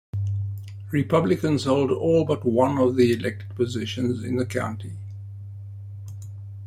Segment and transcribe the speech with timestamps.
[0.89, 4.93] Republicans hold all but one of the elected positions in the county.